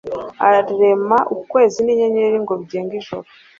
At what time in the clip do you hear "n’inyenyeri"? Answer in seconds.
1.81-2.37